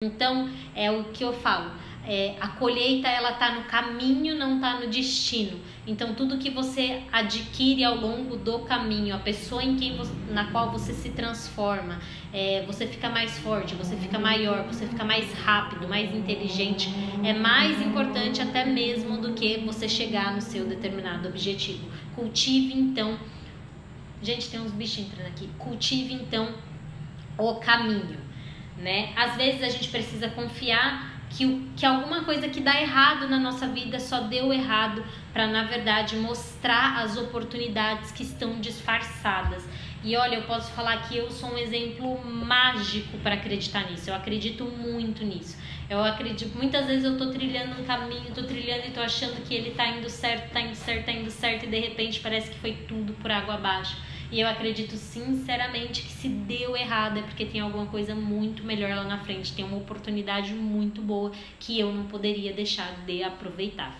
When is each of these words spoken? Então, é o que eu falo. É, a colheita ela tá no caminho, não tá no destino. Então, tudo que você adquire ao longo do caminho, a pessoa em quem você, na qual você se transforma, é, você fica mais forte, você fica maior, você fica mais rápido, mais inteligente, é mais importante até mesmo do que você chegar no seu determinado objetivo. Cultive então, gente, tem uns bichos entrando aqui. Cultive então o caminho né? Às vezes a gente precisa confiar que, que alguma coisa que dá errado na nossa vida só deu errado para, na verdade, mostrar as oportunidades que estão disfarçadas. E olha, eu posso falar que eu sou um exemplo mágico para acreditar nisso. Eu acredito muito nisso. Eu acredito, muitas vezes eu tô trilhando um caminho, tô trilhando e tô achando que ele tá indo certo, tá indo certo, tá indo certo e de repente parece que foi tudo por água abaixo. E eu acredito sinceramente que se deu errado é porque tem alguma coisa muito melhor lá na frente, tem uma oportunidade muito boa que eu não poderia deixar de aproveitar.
Então, 0.00 0.48
é 0.76 0.92
o 0.92 1.06
que 1.06 1.24
eu 1.24 1.32
falo. 1.32 1.72
É, 2.06 2.36
a 2.40 2.46
colheita 2.46 3.08
ela 3.08 3.32
tá 3.32 3.56
no 3.56 3.64
caminho, 3.64 4.38
não 4.38 4.60
tá 4.60 4.78
no 4.78 4.86
destino. 4.86 5.58
Então, 5.88 6.14
tudo 6.14 6.38
que 6.38 6.50
você 6.50 7.02
adquire 7.10 7.82
ao 7.82 7.96
longo 7.96 8.36
do 8.36 8.60
caminho, 8.60 9.12
a 9.12 9.18
pessoa 9.18 9.60
em 9.60 9.74
quem 9.74 9.96
você, 9.96 10.12
na 10.30 10.52
qual 10.52 10.70
você 10.70 10.92
se 10.92 11.10
transforma, 11.10 11.98
é, 12.32 12.62
você 12.64 12.86
fica 12.86 13.08
mais 13.08 13.40
forte, 13.40 13.74
você 13.74 13.96
fica 13.96 14.20
maior, 14.20 14.62
você 14.68 14.86
fica 14.86 15.04
mais 15.04 15.32
rápido, 15.32 15.88
mais 15.88 16.14
inteligente, 16.14 16.88
é 17.24 17.32
mais 17.32 17.82
importante 17.82 18.40
até 18.40 18.64
mesmo 18.64 19.20
do 19.20 19.32
que 19.32 19.58
você 19.66 19.88
chegar 19.88 20.32
no 20.32 20.40
seu 20.40 20.64
determinado 20.64 21.26
objetivo. 21.26 21.90
Cultive 22.14 22.72
então, 22.72 23.18
gente, 24.22 24.48
tem 24.48 24.60
uns 24.60 24.70
bichos 24.70 25.00
entrando 25.00 25.26
aqui. 25.26 25.48
Cultive 25.58 26.14
então 26.14 26.54
o 27.36 27.56
caminho 27.56 28.27
né? 28.78 29.12
Às 29.16 29.36
vezes 29.36 29.62
a 29.62 29.68
gente 29.68 29.88
precisa 29.88 30.28
confiar 30.28 31.18
que, 31.30 31.70
que 31.76 31.84
alguma 31.84 32.24
coisa 32.24 32.48
que 32.48 32.60
dá 32.60 32.80
errado 32.80 33.28
na 33.28 33.38
nossa 33.38 33.66
vida 33.68 34.00
só 34.00 34.20
deu 34.20 34.52
errado 34.52 35.04
para, 35.32 35.46
na 35.46 35.64
verdade, 35.64 36.16
mostrar 36.16 37.02
as 37.02 37.16
oportunidades 37.16 38.10
que 38.12 38.22
estão 38.22 38.60
disfarçadas. 38.60 39.64
E 40.02 40.16
olha, 40.16 40.36
eu 40.36 40.42
posso 40.42 40.70
falar 40.72 41.08
que 41.08 41.16
eu 41.16 41.30
sou 41.30 41.52
um 41.52 41.58
exemplo 41.58 42.24
mágico 42.24 43.18
para 43.18 43.34
acreditar 43.34 43.90
nisso. 43.90 44.08
Eu 44.08 44.14
acredito 44.14 44.64
muito 44.64 45.24
nisso. 45.24 45.58
Eu 45.90 46.04
acredito, 46.04 46.56
muitas 46.56 46.86
vezes 46.86 47.04
eu 47.04 47.16
tô 47.18 47.30
trilhando 47.30 47.80
um 47.80 47.84
caminho, 47.84 48.32
tô 48.34 48.42
trilhando 48.44 48.86
e 48.86 48.90
tô 48.90 49.00
achando 49.00 49.42
que 49.44 49.54
ele 49.54 49.70
tá 49.70 49.86
indo 49.86 50.08
certo, 50.08 50.52
tá 50.52 50.60
indo 50.60 50.74
certo, 50.74 51.06
tá 51.06 51.12
indo 51.12 51.30
certo 51.30 51.64
e 51.64 51.68
de 51.68 51.80
repente 51.80 52.20
parece 52.20 52.50
que 52.50 52.58
foi 52.58 52.72
tudo 52.86 53.14
por 53.14 53.30
água 53.30 53.54
abaixo. 53.54 53.96
E 54.30 54.40
eu 54.40 54.46
acredito 54.46 54.94
sinceramente 54.96 56.02
que 56.02 56.12
se 56.12 56.28
deu 56.28 56.76
errado 56.76 57.18
é 57.18 57.22
porque 57.22 57.46
tem 57.46 57.62
alguma 57.62 57.86
coisa 57.86 58.14
muito 58.14 58.62
melhor 58.62 58.94
lá 58.94 59.04
na 59.04 59.18
frente, 59.18 59.54
tem 59.54 59.64
uma 59.64 59.78
oportunidade 59.78 60.52
muito 60.52 61.00
boa 61.00 61.32
que 61.58 61.80
eu 61.80 61.90
não 61.90 62.04
poderia 62.04 62.52
deixar 62.52 62.92
de 63.06 63.22
aproveitar. 63.22 63.98